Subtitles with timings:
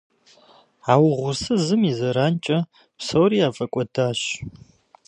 [0.91, 2.57] А угъурсызым и зэранкӏэ
[2.97, 4.21] псори яфӏэкӏуэдащ.